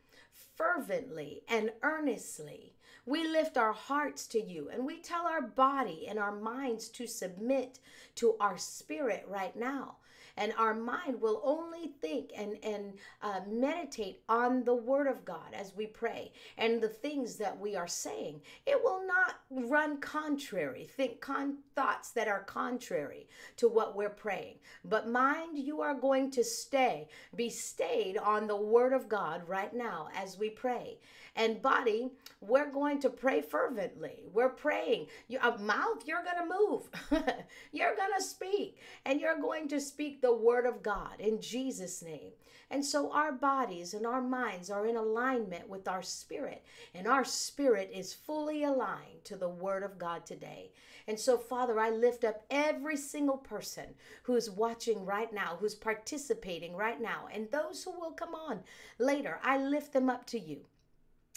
fervently 0.57 1.42
and 1.49 1.71
earnestly. 1.83 2.75
We 3.09 3.27
lift 3.27 3.57
our 3.57 3.73
hearts 3.73 4.27
to 4.29 4.38
you 4.38 4.69
and 4.69 4.85
we 4.85 4.99
tell 4.99 5.27
our 5.27 5.41
body 5.41 6.07
and 6.11 6.19
our 6.19 6.37
minds 6.38 6.91
to 6.91 7.07
submit 7.07 7.79
to 8.17 8.35
our 8.38 8.59
spirit 8.59 9.25
right 9.27 9.57
now. 9.57 9.97
And 10.37 10.53
our 10.59 10.75
mind 10.75 11.19
will 11.23 11.41
only 11.43 11.88
think 12.03 12.33
and 12.37 12.59
and 12.62 12.99
uh, 13.23 13.41
meditate 13.49 14.21
on 14.29 14.62
the 14.62 14.75
word 14.75 15.07
of 15.07 15.25
god 15.25 15.55
as 15.55 15.75
we 15.75 15.87
pray 15.87 16.33
and 16.59 16.83
the 16.83 16.88
things 16.88 17.37
that 17.37 17.59
we 17.59 17.75
are 17.75 17.88
saying. 17.88 18.43
It 18.67 18.85
will 18.85 19.07
not 19.07 19.41
run 19.50 19.97
contrary. 20.00 20.87
Think 20.95 21.23
con- 21.23 21.59
thoughts 21.78 22.11
that 22.11 22.26
are 22.26 22.42
contrary 22.42 23.28
to 23.56 23.68
what 23.68 23.94
we're 23.94 24.08
praying. 24.11 24.56
But 24.85 25.08
mind, 25.08 25.56
you 25.56 25.80
are 25.80 25.94
going 25.94 26.32
to 26.32 26.42
stay, 26.42 27.06
be 27.37 27.50
stayed 27.50 28.18
on 28.18 28.49
the 28.49 28.56
word 28.56 28.92
of 28.92 29.08
God 29.08 29.42
right 29.47 29.73
now 29.73 30.08
as 30.16 30.37
we 30.37 30.50
pray. 30.50 30.99
And 31.37 31.62
body, 31.62 32.11
we're 32.40 32.73
going 32.73 32.99
to 33.02 33.11
pray 33.11 33.42
fervently. 33.42 34.25
We're 34.32 34.49
praying. 34.49 35.06
Your 35.28 35.56
mouth, 35.58 36.02
you're 36.04 36.25
going 36.25 36.49
to 36.49 36.58
move. 36.58 36.90
you're 37.70 37.94
going 37.94 38.11
to 38.18 38.25
speak. 38.25 38.78
And 39.04 39.20
you're 39.20 39.40
going 39.40 39.68
to 39.68 39.80
speak 39.80 40.20
the 40.20 40.35
word 40.35 40.66
of 40.66 40.82
God 40.82 41.20
in 41.20 41.40
Jesus' 41.40 42.02
name. 42.02 42.32
And 42.71 42.85
so 42.85 43.11
our 43.13 43.33
bodies 43.33 43.95
and 43.95 44.07
our 44.07 44.21
minds 44.21 44.71
are 44.71 44.87
in 44.87 44.97
alignment 44.97 45.69
with 45.69 45.89
our 45.89 46.03
spirit, 46.03 46.65
and 46.95 47.07
our 47.07 47.25
spirit 47.25 47.91
is 47.95 48.13
fully 48.13 48.63
aligned 48.63 49.25
to 49.25 49.37
the 49.37 49.49
Word 49.49 49.83
of 49.83 49.99
God 49.99 50.27
today. 50.27 50.73
And 51.07 51.19
so, 51.19 51.39
Father, 51.39 51.81
I 51.81 51.89
lift 51.89 52.25
up 52.25 52.45
every 52.51 52.97
single 52.97 53.39
person 53.39 53.95
who's 54.25 54.51
watching 54.51 55.07
right 55.07 55.33
now, 55.33 55.57
who's 55.59 55.75
participating 55.75 56.77
right 56.77 57.01
now, 57.01 57.29
and 57.33 57.51
those 57.51 57.83
who 57.83 57.99
will 57.99 58.13
come 58.13 58.35
on 58.35 58.61
later. 58.99 59.41
I 59.43 59.57
lift 59.57 59.95
them 59.95 60.11
up 60.11 60.27
to 60.27 60.39
you. 60.39 60.67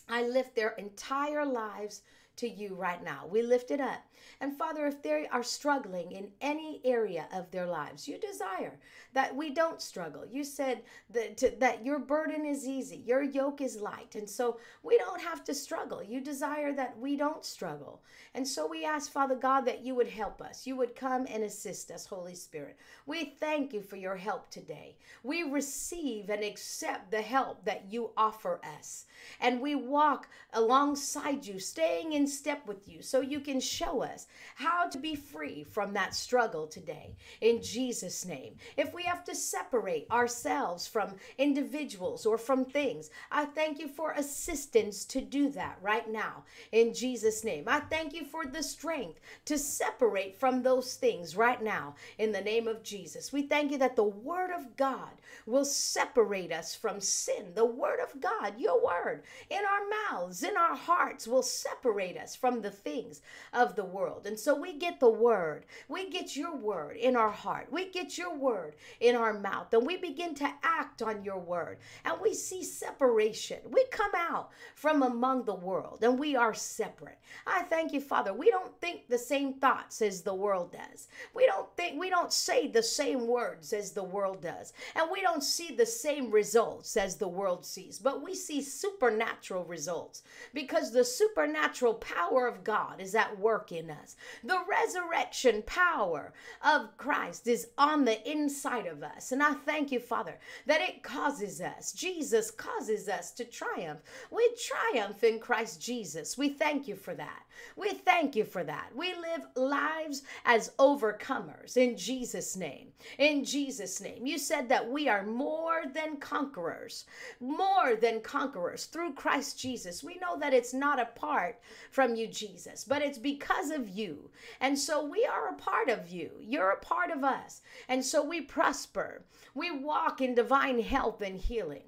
I 0.10 0.24
lift 0.24 0.56
their 0.56 0.72
entire 0.72 1.46
lives 1.46 2.02
to 2.42 2.50
you 2.50 2.76
right 2.76 3.04
now. 3.04 3.28
We 3.30 3.42
lift 3.42 3.72
it 3.72 3.80
up. 3.80 4.04
And 4.40 4.58
Father, 4.58 4.88
if 4.88 5.02
they 5.02 5.28
are 5.32 5.44
struggling 5.44 6.12
in 6.12 6.32
any 6.42 6.82
area 6.84 7.28
of 7.34 7.50
their 7.52 7.68
lives, 7.68 8.08
you 8.08 8.18
desire 8.18 8.80
that 9.14 9.36
we 9.36 9.52
don't 9.52 9.82
struggle. 9.82 10.26
You 10.30 10.44
said 10.44 10.82
that, 11.12 11.38
to, 11.38 11.54
that 11.60 11.86
your 11.86 12.00
burden 12.00 12.46
is 12.46 12.68
easy, 12.68 13.04
your 13.06 13.22
yoke 13.22 13.62
is 13.62 13.82
light. 13.82 14.16
And 14.16 14.30
so 14.30 14.58
we 14.84 14.98
don't 14.98 15.22
have 15.22 15.44
to 15.46 15.54
struggle. 15.54 16.02
You 16.02 16.22
desire 16.22 16.74
that 16.74 16.98
we 16.98 17.16
don't 17.16 17.46
struggle. 17.46 18.02
And 18.34 18.48
so 18.48 18.68
we 18.68 18.86
ask, 18.86 19.12
Father 19.12 19.36
God, 19.36 19.62
that 19.66 19.84
you 19.84 19.94
would 19.96 20.08
help 20.08 20.42
us. 20.42 20.66
You 20.66 20.76
would 20.78 20.96
come 20.96 21.28
and 21.30 21.44
assist 21.44 21.92
us, 21.92 22.06
Holy 22.06 22.36
Spirit. 22.36 22.78
We 23.06 23.26
thank 23.40 23.74
you 23.74 23.82
for 23.82 23.98
your 23.98 24.16
help 24.16 24.50
today. 24.50 24.96
We 25.24 25.44
receive 25.44 26.30
and 26.30 26.44
accept 26.44 27.12
the 27.12 27.22
help 27.22 27.66
that 27.66 27.86
you 27.92 28.12
offer 28.18 28.60
us. 28.78 29.06
And 29.40 29.62
we 29.62 29.76
walk 29.76 30.28
alongside 30.54 31.46
you, 31.46 31.60
staying 31.60 32.14
in 32.14 32.28
step 32.32 32.66
with 32.66 32.88
you, 32.88 33.02
so 33.02 33.22
you 33.22 33.40
can 33.40 33.60
show 33.60 34.02
us 34.02 34.28
how 34.56 34.88
to 34.90 34.98
be 34.98 35.16
free 35.16 35.64
from 35.64 35.94
that 35.94 36.16
struggle 36.16 36.68
today. 36.68 37.16
In 37.42 37.62
Jesus' 37.62 38.26
name. 38.26 38.56
If 38.78 38.94
we 38.94 39.04
have 39.04 39.24
to 39.26 39.36
separate 39.36 40.10
ourselves 40.10 40.88
from 40.88 41.16
individuals 41.38 42.26
or 42.26 42.38
from 42.38 42.66
things, 42.66 43.10
I 43.32 43.46
thank 43.46 43.80
you 43.80 43.88
for 43.88 44.12
assistance 44.12 45.06
to 45.06 45.22
do 45.22 45.50
that 45.50 45.78
right 45.82 46.10
now. 46.10 46.44
In 46.72 46.94
Jesus' 46.94 47.44
name. 47.44 47.66
I 47.68 47.82
thank 47.82 48.14
you 48.14 48.26
for 48.26 48.46
the 48.46 48.64
strength 48.64 49.20
to 49.46 49.58
separate 49.58 50.40
from 50.40 50.64
those 50.64 50.96
things 50.96 51.36
right 51.36 51.62
now. 51.62 51.96
In 52.18 52.32
the 52.32 52.42
name 52.42 52.68
of 52.68 52.84
Jesus. 52.84 53.34
We 53.34 53.44
thank 53.44 53.72
you 53.72 53.78
that 53.80 53.96
the 53.96 54.04
Word 54.04 54.52
of 54.52 54.76
God 54.78 55.10
will 55.46 55.66
separate 55.66 56.52
us 56.52 56.76
from 56.76 57.02
sin. 57.02 57.54
The 57.56 57.66
Word 57.66 58.00
of 58.00 58.22
God, 58.22 58.60
your 58.60 58.84
Word, 58.84 59.24
in 59.50 59.60
our 59.60 60.20
mouths, 60.20 60.44
in 60.44 60.56
our 60.56 60.76
hearts, 60.76 61.28
will 61.28 61.44
separate 61.44 62.18
us 62.18 62.21
from 62.36 62.62
the 62.62 62.72
things 62.72 63.22
of 63.54 63.76
the 63.76 63.86
world. 63.86 64.26
And 64.26 64.40
so 64.40 64.56
we 64.56 64.74
get 64.74 65.00
the 65.00 65.10
Word. 65.10 65.66
We 65.88 66.10
get 66.10 66.36
your 66.36 66.56
Word 66.56 66.98
in 66.98 67.16
our 67.16 67.32
heart. 67.32 67.68
We 67.72 67.90
get 67.90 68.18
your 68.18 68.36
Word 68.36 68.76
in 69.00 69.16
our 69.16 69.34
mouth. 69.34 69.74
And 69.74 69.86
we 69.86 69.98
begin 69.98 70.36
to 70.36 70.54
act 70.64 71.02
on 71.02 71.24
your 71.24 71.40
Word. 71.40 71.80
And 72.06 72.16
we 72.22 72.34
see 72.34 72.64
separation. 72.64 73.60
We 73.70 73.86
come 73.92 74.12
out 74.16 74.52
from 74.76 75.04
among 75.04 75.46
the 75.46 75.56
world 75.56 76.00
and 76.02 76.20
we 76.20 76.36
are 76.36 76.54
separate. 76.54 77.18
I 77.46 77.64
thank 77.64 77.94
you, 77.94 78.02
Father. 78.02 78.34
We 78.34 78.50
don't 78.50 78.80
think 78.80 79.08
the 79.08 79.18
same 79.18 79.54
thoughts 79.54 80.02
as 80.02 80.22
the 80.22 80.34
world 80.34 80.72
does. 80.72 81.08
We 81.34 81.46
don't 81.46 81.68
think, 81.76 82.00
we 82.00 82.10
don't 82.10 82.34
say 82.34 82.68
the 82.68 82.84
same 82.84 83.28
words 83.28 83.74
as 83.74 83.92
the 83.92 84.04
world 84.04 84.42
does. 84.42 84.74
And 84.96 85.10
we 85.12 85.22
don't 85.22 85.44
see 85.44 85.76
the 85.76 85.86
same 85.86 86.32
results 86.32 86.98
as 86.98 87.16
the 87.16 87.28
world 87.28 87.66
sees. 87.66 88.00
But 88.00 88.24
we 88.24 88.36
see 88.36 88.62
supernatural 88.62 89.66
results 89.66 90.24
because 90.54 90.92
the 90.92 91.04
supernatural 91.04 91.94
power 92.02 92.48
of 92.48 92.66
God 92.66 93.00
is 93.00 93.16
at 93.16 93.40
work 93.40 93.72
in 93.72 93.90
us. 93.90 94.18
The 94.44 94.60
resurrection 94.70 95.64
power 95.66 96.34
of 96.62 96.98
Christ 96.98 97.48
is 97.48 97.70
on 97.78 98.04
the 98.04 98.30
inside 98.30 98.88
of 98.88 99.04
us. 99.04 99.32
And 99.32 99.42
I 99.42 99.54
thank 99.54 99.92
you, 99.92 100.00
Father, 100.02 100.38
that 100.66 100.82
it 100.82 101.04
causes 101.04 101.62
us, 101.62 101.94
Jesus 101.94 102.52
causes 102.52 103.08
us 103.08 103.32
to 103.32 103.46
triumph. 103.46 104.02
We 104.30 104.50
triumph 104.92 105.24
in 105.24 105.40
Christ 105.40 105.82
Jesus. 105.82 106.38
We 106.38 106.50
thank 106.50 106.88
you 106.88 106.96
for 106.96 107.14
that. 107.16 107.44
We 107.76 107.94
thank 107.94 108.36
you 108.36 108.44
for 108.44 108.64
that. 108.64 108.90
We 108.96 109.14
live 109.16 109.48
lives 109.56 110.24
as 110.46 110.72
overcomers 110.80 111.78
in 111.78 111.96
Jesus' 111.98 112.56
name. 112.56 112.88
In 113.18 113.44
Jesus' 113.44 114.02
name. 114.02 114.26
You 114.26 114.38
said 114.38 114.68
that 114.70 114.90
we 114.90 115.08
are 115.08 115.26
more 115.26 115.84
than 115.94 116.18
conquerors, 116.18 117.06
more 117.40 117.96
than 117.96 118.22
conquerors 118.22 118.86
through 118.86 119.14
Christ 119.14 119.60
Jesus. 119.60 120.04
We 120.04 120.16
know 120.16 120.38
that 120.40 120.54
it's 120.54 120.74
not 120.74 121.00
apart 121.00 121.60
from 121.92 122.16
you, 122.16 122.26
Jesus, 122.26 122.84
but 122.86 123.02
it's 123.02 123.18
because 123.18 123.70
of 123.70 123.90
you. 123.90 124.32
And 124.60 124.80
so 124.80 125.06
we 125.06 125.26
are 125.26 125.50
a 125.50 125.54
part 125.54 125.90
of 125.90 126.10
you. 126.10 126.32
You're 126.40 126.72
a 126.72 126.78
part 126.78 127.12
of 127.12 127.24
us. 127.24 127.62
And 127.88 128.04
so 128.04 128.24
we 128.24 128.42
prosper. 128.42 129.24
We 129.54 129.70
walk 129.70 130.22
in 130.22 130.34
divine 130.34 130.82
health 130.82 131.22
and 131.22 131.40
healing. 131.40 131.84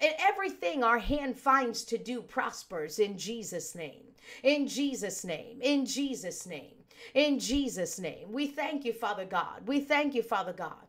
And 0.00 0.14
everything 0.18 0.82
our 0.82 0.98
hand 0.98 1.38
finds 1.38 1.84
to 1.84 1.98
do 1.98 2.22
prospers 2.22 2.98
in 2.98 3.18
Jesus' 3.18 3.74
name. 3.74 4.04
In 4.42 4.68
Jesus' 4.68 5.24
name. 5.24 5.58
In 5.60 5.84
Jesus' 5.84 6.46
name. 6.46 6.74
In 7.14 7.38
Jesus' 7.38 7.98
name. 7.98 8.30
We 8.30 8.46
thank 8.46 8.84
you, 8.84 8.92
Father 8.92 9.24
God. 9.24 9.66
We 9.66 9.80
thank 9.80 10.14
you, 10.14 10.22
Father 10.22 10.52
God. 10.52 10.86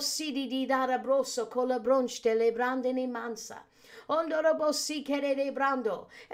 Sidi 0.00 0.46
di 0.46 0.66
dara 0.66 0.98
broso 0.98 1.48
colabronch 1.48 2.20
mansa. 3.10 3.62
And 4.08 4.30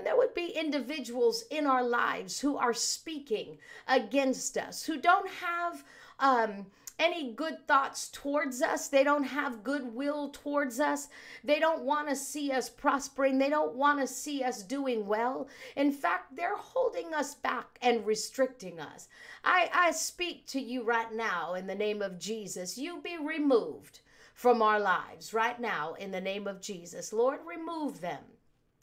there 0.05 0.17
would 0.17 0.35
be 0.35 0.47
individuals 0.47 1.45
in 1.51 1.67
our 1.67 1.85
lives 1.85 2.41
who 2.41 2.57
are 2.57 2.75
speaking 2.75 3.59
against 3.89 4.57
us, 4.59 4.85
who 4.85 5.01
don't 5.01 5.29
have 5.29 5.85
um, 6.19 6.67
any 6.99 7.33
good 7.33 7.67
thoughts 7.67 8.09
towards 8.13 8.63
us. 8.63 8.89
They 8.89 9.03
don't 9.03 9.25
have 9.25 9.65
goodwill 9.65 10.31
towards 10.31 10.79
us. 10.79 11.09
They 11.43 11.59
don't 11.59 11.83
want 11.83 12.09
to 12.09 12.17
see 12.17 12.53
us 12.53 12.69
prospering. 12.69 13.39
They 13.39 13.51
don't 13.51 13.75
want 13.75 14.01
to 14.01 14.07
see 14.07 14.43
us 14.43 14.63
doing 14.63 15.07
well. 15.07 15.49
In 15.75 15.91
fact, 15.93 16.37
they're 16.37 16.57
holding 16.57 17.13
us 17.13 17.35
back 17.35 17.79
and 17.83 18.07
restricting 18.07 18.79
us. 18.79 19.09
I, 19.45 19.71
I 19.73 19.91
speak 19.91 20.47
to 20.49 20.61
you 20.61 20.85
right 20.85 21.13
now 21.13 21.55
in 21.55 21.67
the 21.67 21.75
name 21.75 22.03
of 22.03 22.19
Jesus. 22.19 22.79
You 22.79 23.01
be 23.01 23.17
removed 23.19 24.01
from 24.43 24.61
our 24.61 24.81
lives 24.81 25.33
right 25.33 25.61
now 25.61 25.95
in 25.95 26.11
the 26.11 26.21
name 26.21 26.49
of 26.49 26.61
Jesus. 26.61 27.13
Lord, 27.13 27.39
remove 27.47 28.01
them. 28.01 28.25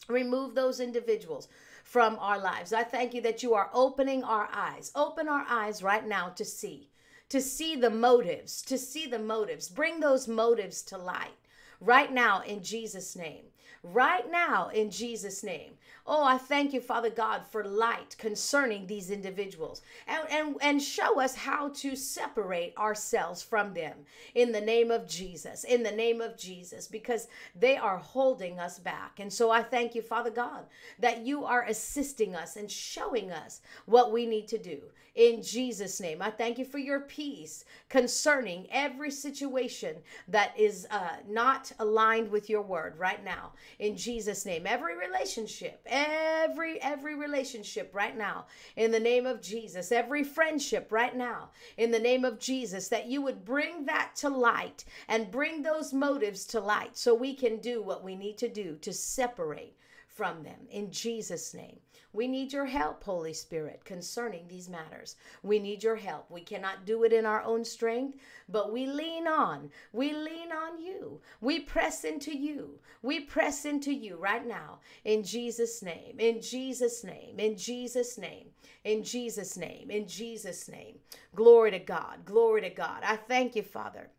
Remove 0.08 0.56
those 0.56 0.80
individuals 0.80 1.50
from 1.84 2.18
our 2.22 2.39
lives. 2.39 2.72
I 2.72 2.84
thank 2.84 3.13
you 3.13 3.20
that 3.24 3.44
you 3.44 3.54
are 3.56 3.70
opening 3.74 4.24
our 4.24 4.48
eyes. 4.54 4.89
Open 4.96 5.28
our 5.28 5.46
eyes 5.50 5.84
right 5.84 6.08
now 6.08 6.30
to 6.30 6.46
see 6.46 6.88
to 7.28 7.42
see 7.42 7.75
the 7.75 7.89
motives, 7.89 8.62
to 8.63 8.78
see 8.78 9.06
the 9.06 9.20
motives. 9.20 9.70
Bring 9.70 10.00
those 10.00 10.28
motives 10.30 10.82
to 10.82 10.98
light 10.98 11.38
right 11.82 12.12
now 12.12 12.42
in 12.42 12.63
Jesus' 12.63 13.16
name. 13.16 13.44
Right 13.84 14.32
now 14.32 14.70
in 14.70 14.89
Jesus' 14.89 15.44
name. 15.44 15.74
Oh, 16.12 16.24
I 16.24 16.39
thank 16.39 16.74
you, 16.74 16.82
Father 16.82 17.12
God, 17.12 17.46
for 17.46 17.63
light 17.63 18.16
concerning 18.18 18.88
these 18.88 19.12
individuals 19.12 19.84
and, 20.08 20.28
and, 20.32 20.56
and 20.60 20.82
show 20.82 21.22
us 21.22 21.36
how 21.36 21.70
to 21.75 21.96
separate 21.96 22.75
ourselves 22.80 23.44
from 23.44 23.75
them 23.75 23.94
in 24.34 24.51
the 24.51 24.60
name 24.60 24.89
of 24.89 25.08
Jesus, 25.08 25.63
in 25.63 25.84
the 25.84 25.92
name 25.92 26.20
of 26.20 26.36
Jesus, 26.36 26.88
because 26.88 27.28
they 27.56 27.78
are 27.78 28.00
holding 28.00 28.60
us 28.60 28.80
back. 28.80 29.20
And 29.20 29.32
so 29.32 29.51
I 29.51 29.62
thank 29.62 29.94
you, 29.94 30.01
Father 30.01 30.32
God, 30.32 30.66
that 30.98 31.28
you 31.28 31.46
are 31.46 31.66
assisting 31.66 32.36
us 32.36 32.56
and 32.56 32.72
showing 32.72 33.32
us 33.32 33.62
what 33.86 34.12
we 34.12 34.25
need 34.25 34.48
to 34.48 34.58
do 34.58 34.80
in 35.13 35.44
Jesus' 35.44 36.00
name. 36.00 36.22
I 36.22 36.32
thank 36.32 36.58
you 36.58 36.66
for 36.66 36.78
your 36.78 37.01
peace 37.01 37.66
concerning 37.89 38.68
every 38.72 39.12
situation 39.12 39.98
that 40.28 40.58
is 40.58 40.88
uh, 40.89 41.18
not 41.28 41.72
aligned 41.80 42.32
with 42.32 42.50
your 42.50 42.62
word 42.62 42.98
right 42.98 43.24
now 43.24 43.51
in 43.80 43.98
Jesus' 43.98 44.46
name. 44.46 44.66
Every 44.66 44.96
relationship, 44.98 45.82
every 45.86 45.99
every 46.00 46.82
every 46.82 47.15
relationship 47.15 47.94
right 47.94 48.18
now 48.18 48.46
in 48.75 48.91
the 48.91 49.00
name 49.00 49.25
of 49.25 49.41
Jesus 49.41 49.91
every 49.91 50.24
friendship 50.24 50.91
right 50.91 51.15
now 51.15 51.50
in 51.77 51.91
the 51.91 52.00
name 52.00 52.24
of 52.24 52.39
Jesus 52.39 52.88
that 52.88 53.08
you 53.08 53.22
would 53.22 53.44
bring 53.44 53.86
that 53.86 54.12
to 54.18 54.29
light 54.29 54.86
and 55.08 55.32
bring 55.32 55.62
those 55.62 55.94
motives 55.94 56.46
to 56.46 56.60
light 56.60 56.98
so 56.98 57.13
we 57.13 57.34
can 57.34 57.58
do 57.58 57.82
what 57.82 58.03
we 58.03 58.15
need 58.15 58.38
to 58.38 58.48
do 58.48 58.77
to 58.82 58.94
separate 58.94 59.75
from 60.20 60.44
them 60.44 60.68
in 60.70 60.92
Jesus 60.92 61.54
name 61.54 61.80
we 62.12 62.28
need 62.28 62.52
your 62.52 62.66
help, 62.66 63.04
Holy 63.04 63.34
Spirit, 63.34 63.86
concerning 63.86 64.48
these 64.48 64.68
matters. 64.68 65.16
We 65.44 65.60
need 65.60 65.84
your 65.84 65.96
help. 65.96 66.32
We 66.32 66.42
cannot 66.42 66.86
do 66.86 67.04
it 67.04 67.14
in 67.14 67.24
our 67.24 67.44
own 67.44 67.64
strength, 67.64 68.18
but 68.48 68.74
we 68.74 68.88
lean 68.88 69.28
on. 69.28 69.70
We 69.94 70.14
lean 70.14 70.52
on 70.52 70.82
you. 70.82 71.22
We 71.40 71.60
press 71.60 72.04
into 72.04 72.36
you. 72.36 72.80
We 73.04 73.20
press 73.20 73.64
into 73.64 73.94
you 73.94 74.16
right 74.16 74.46
now 74.46 74.80
in 75.06 75.24
Jesus' 75.24 75.84
name, 75.84 76.16
in 76.20 76.42
Jesus' 76.42 77.04
name, 77.04 77.40
in 77.40 77.56
Jesus' 77.56 78.18
name. 78.18 78.48
In 78.84 79.04
Jesus' 79.04 79.58
name, 79.58 79.92
in 79.92 80.08
Jesus' 80.08 80.68
name. 80.70 80.96
Glory 81.36 81.72
to 81.72 81.80
God, 81.80 82.26
glory 82.26 82.62
to 82.62 82.70
God. 82.70 83.04
I 83.04 83.18
thank 83.18 83.56
you, 83.56 83.62
Father. 83.62 84.10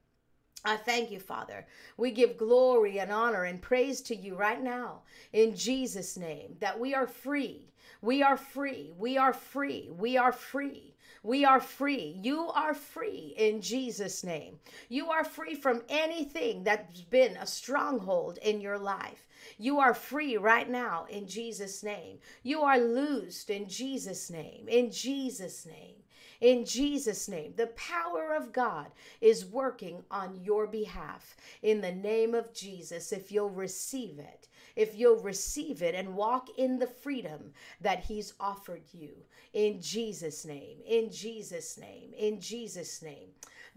I 0.65 0.77
thank 0.77 1.11
you, 1.11 1.21
Father. 1.21 1.67
We 1.97 2.11
give 2.11 2.37
glory 2.37 3.01
and 3.01 3.11
honor 3.11 3.45
and 3.45 3.63
praise 3.63 4.01
to 4.03 4.17
you 4.17 4.35
right 4.35 4.63
now 4.63 5.03
in 5.33 5.57
Jesus' 5.57 6.17
name 6.17 6.57
that 6.61 6.79
we 6.79 6.95
are 6.95 7.07
free. 7.07 7.71
We 8.03 8.23
are 8.23 8.37
free. 8.37 8.93
We 8.99 9.19
are 9.19 9.33
free. 9.33 9.91
We 9.91 10.17
are 10.17 10.33
free. 10.33 10.95
We 11.23 11.45
are 11.45 11.61
free. 11.61 12.19
You 12.23 12.49
are 12.49 12.73
free 12.73 13.35
in 13.37 13.61
Jesus' 13.61 14.25
name. 14.25 14.59
You 14.89 15.11
are 15.11 15.25
free 15.25 15.55
from 15.55 15.83
anything 15.89 16.65
that's 16.65 17.03
been 17.03 17.37
a 17.37 17.47
stronghold 17.47 18.39
in 18.39 18.61
your 18.61 18.79
life. 18.79 19.29
You 19.59 19.81
are 19.81 19.95
free 19.95 20.37
right 20.39 20.69
now 20.69 21.07
in 21.11 21.27
Jesus' 21.27 21.83
name. 21.83 22.19
You 22.43 22.63
are 22.63 22.79
loosed 22.79 23.51
in 23.51 23.69
Jesus' 23.69 24.31
name. 24.31 24.67
In 24.69 24.91
Jesus' 24.91 25.67
name. 25.67 26.00
In 26.41 26.65
Jesus' 26.65 27.29
name, 27.29 27.55
the 27.57 27.69
power 27.69 28.35
of 28.35 28.53
God 28.53 28.87
is 29.21 29.45
working 29.45 30.03
on 30.11 30.41
your 30.43 30.67
behalf. 30.67 31.37
In 31.63 31.81
the 31.81 31.93
name 31.93 32.35
of 32.35 32.55
Jesus, 32.55 33.13
if 33.13 33.31
you'll 33.31 33.51
receive 33.51 34.19
it, 34.19 34.49
if 34.75 34.97
you'll 34.97 35.21
receive 35.21 35.83
it 35.83 35.95
and 35.95 36.17
walk 36.17 36.49
in 36.57 36.79
the 36.79 36.87
freedom 36.87 37.53
that 37.81 38.05
He's 38.05 38.33
offered 38.41 38.85
you. 38.93 39.11
In 39.53 39.83
Jesus' 39.83 40.45
name, 40.47 40.79
in 40.87 41.11
Jesus' 41.11 41.77
name, 41.77 42.13
in 42.17 42.41
Jesus' 42.41 43.03
name. 43.03 43.29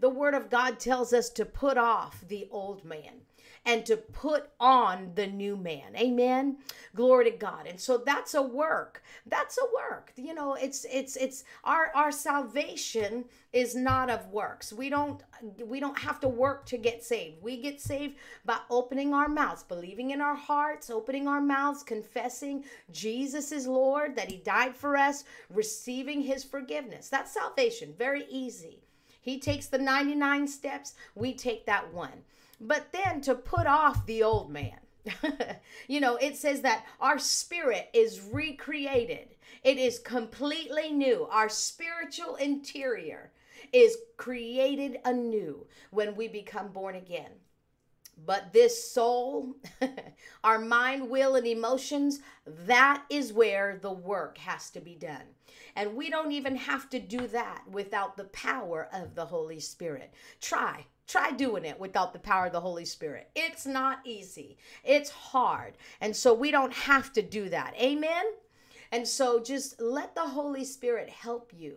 The 0.04 0.10
Word 0.10 0.34
of 0.34 0.50
God 0.50 0.78
tells 0.78 1.14
us 1.14 1.30
to 1.30 1.46
put 1.46 1.78
off 1.78 2.26
the 2.28 2.46
old 2.50 2.84
man 2.84 3.22
and 3.64 3.86
to 3.86 3.96
put 3.96 4.50
on 4.60 5.12
the 5.14 5.26
new 5.26 5.56
man. 5.56 5.96
Amen. 5.96 6.58
Glory 6.94 7.30
to 7.30 7.38
God. 7.38 7.66
And 7.66 7.80
so 7.80 7.96
that's 7.96 8.34
a 8.34 8.42
work. 8.42 9.02
That's 9.24 9.56
a 9.56 9.64
work. 9.74 10.12
You 10.16 10.34
know, 10.34 10.56
it's 10.56 10.84
it's 10.92 11.16
it's 11.16 11.44
our 11.64 11.90
our 11.94 12.12
salvation 12.12 13.24
is 13.54 13.74
not 13.74 14.10
of 14.10 14.28
works. 14.28 14.74
We 14.74 14.90
don't 14.90 15.22
we 15.64 15.80
don't 15.80 15.98
have 15.98 16.20
to 16.20 16.28
work 16.28 16.66
to 16.66 16.76
get 16.76 17.02
saved. 17.02 17.42
We 17.42 17.56
get 17.56 17.80
saved 17.80 18.16
by 18.44 18.58
opening 18.68 19.14
our 19.14 19.30
mouths, 19.30 19.62
believing 19.62 20.10
in 20.10 20.20
our 20.20 20.36
hearts, 20.36 20.90
opening 20.90 21.26
our 21.28 21.40
mouths, 21.40 21.82
confessing 21.82 22.66
Jesus 22.92 23.52
is 23.52 23.66
Lord, 23.66 24.16
that 24.16 24.30
he 24.30 24.36
died 24.36 24.76
for 24.76 24.98
us, 24.98 25.24
receiving 25.48 26.20
his 26.20 26.44
forgiveness. 26.44 27.08
That's 27.08 27.32
salvation. 27.32 27.94
Very 27.96 28.26
easy. 28.28 28.83
He 29.24 29.40
takes 29.40 29.66
the 29.66 29.78
99 29.78 30.46
steps, 30.46 30.92
we 31.16 31.34
take 31.34 31.66
that 31.66 31.92
one 31.92 32.22
but 32.60 32.92
then 32.92 33.20
to 33.22 33.34
put 33.34 33.66
off 33.66 34.06
the 34.06 34.22
old 34.22 34.50
man. 34.50 34.78
you 35.88 36.00
know, 36.00 36.16
it 36.16 36.36
says 36.36 36.62
that 36.62 36.86
our 37.00 37.18
spirit 37.18 37.90
is 37.92 38.22
recreated, 38.32 39.28
it 39.62 39.76
is 39.78 39.98
completely 39.98 40.90
new. 40.90 41.26
Our 41.30 41.48
spiritual 41.48 42.36
interior 42.36 43.30
is 43.72 43.98
created 44.16 44.98
anew 45.04 45.66
when 45.90 46.16
we 46.16 46.28
become 46.28 46.68
born 46.68 46.94
again. 46.94 47.30
But 48.26 48.52
this 48.52 48.90
soul, 48.90 49.56
our 50.44 50.58
mind, 50.58 51.10
will, 51.10 51.36
and 51.36 51.46
emotions, 51.46 52.20
that 52.46 53.04
is 53.10 53.32
where 53.32 53.78
the 53.80 53.92
work 53.92 54.38
has 54.38 54.70
to 54.70 54.80
be 54.80 54.94
done. 54.94 55.22
And 55.76 55.94
we 55.96 56.10
don't 56.10 56.32
even 56.32 56.56
have 56.56 56.88
to 56.90 57.00
do 57.00 57.26
that 57.28 57.62
without 57.70 58.16
the 58.16 58.24
power 58.24 58.88
of 58.92 59.14
the 59.14 59.26
Holy 59.26 59.60
Spirit. 59.60 60.12
Try, 60.40 60.86
Try 61.06 61.32
doing 61.32 61.64
it 61.64 61.78
without 61.78 62.12
the 62.12 62.18
power 62.18 62.46
of 62.46 62.52
the 62.52 62.60
Holy 62.60 62.86
Spirit. 62.86 63.28
It's 63.34 63.66
not 63.66 64.00
easy, 64.04 64.56
it's 64.82 65.10
hard. 65.10 65.76
And 66.00 66.16
so 66.16 66.32
we 66.32 66.50
don't 66.50 66.72
have 66.72 67.12
to 67.12 67.22
do 67.22 67.50
that. 67.50 67.74
Amen? 67.78 68.24
And 68.90 69.06
so 69.06 69.40
just 69.40 69.80
let 69.80 70.14
the 70.14 70.28
Holy 70.28 70.64
Spirit 70.64 71.10
help 71.10 71.52
you 71.54 71.76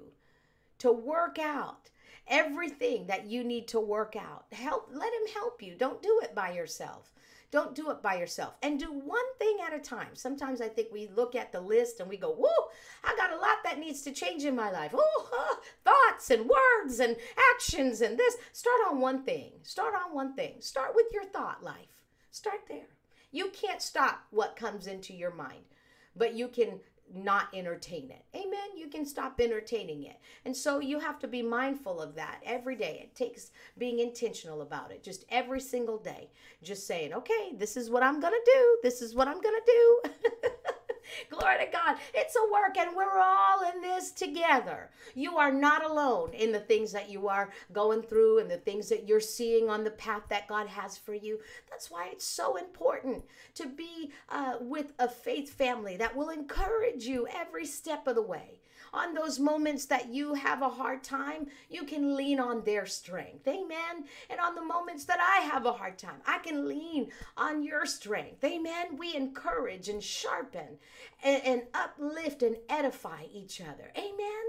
to 0.80 0.92
work 0.92 1.40
out 1.40 1.90
everything 2.30 3.08
that 3.08 3.26
you 3.26 3.44
need 3.44 3.68
to 3.70 3.80
work 3.80 4.16
out. 4.16 4.46
Help 4.52 4.90
let 4.92 5.14
him 5.14 5.34
help 5.34 5.62
you. 5.62 5.76
Don't 5.76 6.02
do 6.02 6.20
it 6.24 6.36
by 6.36 6.52
yourself. 6.52 7.12
Don't 7.50 7.76
do 7.76 7.90
it 7.92 8.02
by 8.02 8.16
yourself 8.16 8.56
and 8.62 8.78
do 8.78 8.92
one 8.92 9.34
thing 9.40 9.60
at 9.66 9.74
a 9.74 9.80
time. 9.80 10.10
Sometimes 10.14 10.60
I 10.60 10.68
think 10.68 10.90
we 10.92 11.08
look 11.16 11.34
at 11.34 11.54
the 11.54 11.62
list 11.62 12.02
and 12.02 12.10
we 12.10 12.18
go, 12.18 12.32
Whoa, 12.32 12.70
I 13.06 13.16
got 13.16 13.32
a 13.32 13.38
lot 13.38 13.58
that 13.64 13.80
needs 13.80 14.02
to 14.02 14.12
change 14.12 14.44
in 14.44 14.56
my 14.56 14.70
life. 14.70 14.94
Oh, 14.94 15.60
thoughts 15.86 16.30
and 16.30 16.50
words 16.50 17.00
and 17.00 17.16
actions 17.54 18.02
and 18.02 18.18
this. 18.18 18.36
Start 18.52 18.82
on 18.90 19.00
one 19.00 19.24
thing. 19.24 19.52
Start 19.64 19.94
on 19.96 20.14
one 20.14 20.34
thing. 20.36 20.56
Start 20.60 20.92
with 20.94 21.06
your 21.14 21.24
thought 21.24 21.64
life. 21.64 22.04
Start 22.32 22.62
there. 22.68 22.90
You 23.32 23.50
can't 23.50 23.82
stop 23.82 24.24
what 24.32 24.56
comes 24.58 24.88
into 24.88 25.14
your 25.14 25.34
mind, 25.34 25.64
but 26.16 26.34
you 26.34 26.50
can 26.50 26.82
not 27.14 27.48
entertain 27.54 28.12
it. 28.12 28.26
Amen. 28.36 28.78
You 28.78 28.88
can 28.88 29.06
stop 29.06 29.40
entertaining 29.40 30.04
it. 30.04 30.20
And 30.46 30.56
so 30.56 30.80
you 30.80 31.00
have 31.00 31.20
to 31.20 31.28
be 31.28 31.42
mindful 31.42 32.02
of 32.02 32.16
that 32.16 32.42
every 32.46 32.76
day. 32.76 33.00
It 33.02 33.16
takes 33.16 33.52
being 33.78 34.00
intentional 34.00 34.62
about 34.62 34.92
it 34.92 35.04
just 35.04 35.26
every 35.30 35.62
single 35.62 35.98
day. 35.98 36.30
Just 36.64 36.86
saying, 36.88 37.14
okay, 37.14 37.52
this 37.56 37.78
is 37.78 37.90
what 37.90 38.04
I'm 38.04 38.20
going 38.20 38.34
to 38.34 38.52
do. 38.54 38.78
This 38.84 39.02
is 39.02 39.16
what 39.16 39.28
I'm 39.28 39.42
going 39.42 39.56
to 39.56 39.62
do. 39.66 40.02
Glory 41.30 41.66
to 41.66 41.72
God. 41.72 41.98
It's 42.14 42.36
a 42.36 42.52
work, 42.52 42.78
and 42.78 42.96
we're 42.96 43.20
all 43.20 43.62
in 43.74 43.82
this 43.82 44.12
together. 44.12 44.90
You 45.16 45.38
are 45.38 45.52
not 45.52 45.84
alone 45.84 46.34
in 46.34 46.52
the 46.52 46.60
things 46.60 46.92
that 46.92 47.10
you 47.10 47.28
are 47.28 47.50
going 47.74 48.02
through 48.02 48.40
and 48.40 48.50
the 48.50 48.58
things 48.58 48.90
that 48.90 49.08
you're 49.08 49.20
seeing 49.20 49.70
on 49.70 49.84
the 49.84 49.92
path 49.92 50.24
that 50.30 50.48
God 50.48 50.68
has 50.68 50.98
for 50.98 51.14
you. 51.14 51.40
That's 51.70 51.90
why 51.90 52.10
it's 52.12 52.26
so 52.26 52.58
important 52.58 53.24
to 53.56 53.68
be 53.68 54.12
uh, 54.30 54.56
with 54.62 54.94
a 55.00 55.08
faith 55.08 55.52
family 55.54 55.98
that 55.98 56.16
will 56.16 56.30
encourage 56.30 57.06
you 57.06 57.28
every 57.34 57.66
step 57.66 58.08
of 58.08 58.16
the 58.16 58.22
way 58.22 58.60
on 58.94 59.14
those 59.14 59.40
moments 59.40 59.86
that 59.86 60.10
you 60.10 60.34
have 60.34 60.62
a 60.62 60.70
hard 60.70 61.04
time, 61.04 61.48
you 61.70 61.84
can 61.84 62.16
lean 62.16 62.40
on 62.40 62.64
their 62.64 62.86
strength. 62.86 63.48
Amen. 63.48 64.06
And 64.30 64.40
on 64.40 64.56
the 64.56 64.64
moments 64.64 65.06
that 65.06 65.20
I 65.20 65.42
have 65.46 65.66
a 65.66 65.74
hard 65.74 65.98
time, 65.98 66.22
I 66.26 66.40
can 66.40 66.68
lean 66.68 67.10
on 67.36 67.64
your 67.64 67.86
strength. 67.86 68.44
Amen. 68.44 68.98
We 68.98 69.16
encourage 69.16 69.90
and 69.90 70.04
sharpen 70.04 70.78
and, 71.24 71.44
and 71.44 71.62
uplift 71.74 72.44
and 72.44 72.58
edify 72.70 73.24
each 73.34 73.62
other. 73.62 73.92
Amen. 73.98 74.44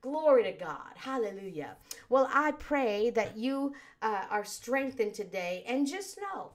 Glory 0.00 0.44
to 0.44 0.52
God. 0.52 0.92
Hallelujah. 0.96 1.76
Well, 2.10 2.28
I 2.32 2.52
pray 2.52 3.10
that 3.10 3.36
you 3.36 3.74
uh, 4.02 4.24
are 4.30 4.44
strengthened 4.44 5.14
today 5.14 5.64
and 5.66 5.86
just 5.86 6.18
know 6.20 6.50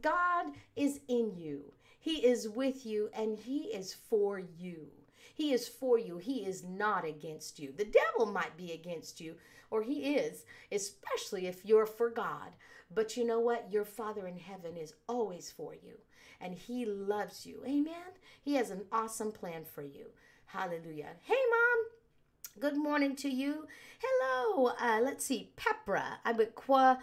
God 0.00 0.46
is 0.74 1.00
in 1.08 1.34
you. 1.36 1.72
He 1.98 2.26
is 2.26 2.48
with 2.48 2.84
you 2.86 3.10
and 3.14 3.38
He 3.38 3.64
is 3.64 3.94
for 4.08 4.38
you. 4.38 4.88
He 5.34 5.52
is 5.52 5.68
for 5.68 5.98
you. 5.98 6.18
He 6.18 6.46
is 6.46 6.62
not 6.64 7.04
against 7.04 7.58
you. 7.58 7.74
The 7.76 7.84
devil 7.84 8.24
might 8.24 8.56
be 8.56 8.72
against 8.72 9.20
you, 9.20 9.34
or 9.70 9.82
he 9.82 10.14
is, 10.14 10.44
especially 10.70 11.46
if 11.46 11.64
you're 11.64 11.86
for 11.86 12.08
God. 12.08 12.52
But 12.94 13.16
you 13.16 13.24
know 13.24 13.40
what? 13.40 13.72
Your 13.72 13.84
Father 13.84 14.26
in 14.28 14.38
heaven 14.38 14.76
is 14.76 14.94
always 15.08 15.50
for 15.50 15.74
you, 15.74 15.94
and 16.40 16.54
He 16.54 16.84
loves 16.84 17.44
you. 17.44 17.62
Amen. 17.66 18.14
He 18.40 18.54
has 18.54 18.70
an 18.70 18.82
awesome 18.92 19.32
plan 19.32 19.64
for 19.64 19.82
you. 19.82 20.06
Hallelujah. 20.46 21.10
Hey, 21.22 21.34
Mom. 21.50 22.60
Good 22.60 22.76
morning 22.76 23.16
to 23.16 23.28
you. 23.28 23.66
Hello. 24.00 24.68
Uh, 24.80 25.00
let's 25.02 25.24
see. 25.24 25.50
Pepra. 25.56 26.18
I 26.24 26.32
would 26.32 26.54
quad 26.54 26.98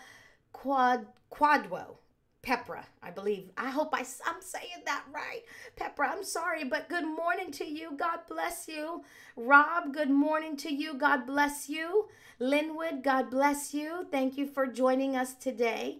quad 0.54 1.08
quadwo. 1.30 1.96
Pepra, 2.43 2.84
I 3.04 3.12
believe. 3.12 3.51
I 3.56 3.69
hope 3.69 3.89
I, 3.93 4.04
I'm 4.25 4.41
saying 4.41 4.84
that 4.86 5.04
right. 5.13 5.41
Pepra, 5.80 6.10
I'm 6.10 6.23
sorry, 6.23 6.63
but 6.63 6.89
good 6.89 7.06
morning 7.06 7.51
to 7.51 7.65
you. 7.65 7.91
God 7.95 8.21
bless 8.27 8.67
you. 8.67 9.04
Rob, 9.36 9.93
good 9.93 10.10
morning 10.10 10.58
to 10.58 10.73
you. 10.73 10.95
God 10.95 11.27
bless 11.27 11.69
you. 11.69 12.08
Linwood, 12.39 13.04
God 13.04 13.30
bless 13.30 13.73
you. 13.75 14.08
Thank 14.10 14.38
you 14.38 14.47
for 14.47 14.65
joining 14.65 15.15
us 15.15 15.36
today. 15.36 15.99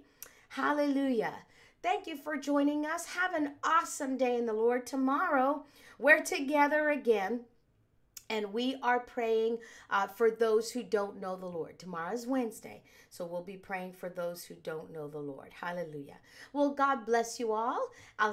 Hallelujah. 0.50 1.34
Thank 1.84 2.08
you 2.08 2.18
for 2.18 2.38
joining 2.38 2.86
us. 2.86 3.06
Have 3.06 3.36
an 3.36 3.54
awesome 3.64 4.18
day 4.18 4.36
in 4.38 4.48
the 4.48 4.54
Lord. 4.54 4.88
Tomorrow, 4.88 5.64
we're 6.00 6.24
together 6.24 6.90
again 6.90 7.42
and 8.32 8.54
we 8.54 8.78
are 8.82 9.02
praying 9.02 9.58
uh, 9.90 10.08
for 10.08 10.32
those 10.32 10.72
who 10.72 10.84
don't 10.84 11.20
know 11.20 11.36
the 11.36 11.46
Lord. 11.46 11.78
Tomorrow 11.78 12.14
is 12.14 12.26
Wednesday, 12.26 12.82
so 13.10 13.26
we'll 13.26 13.44
be 13.44 13.58
praying 13.58 13.92
for 13.92 14.08
those 14.08 14.46
who 14.46 14.56
don't 14.56 14.90
know 14.90 15.10
the 15.10 15.20
Lord. 15.20 15.50
Hallelujah. 15.52 16.16
Well, 16.54 16.70
God 16.70 17.06
bless 17.06 17.42
you 17.42 17.52
all. 17.52 17.90
I'll 18.18 18.30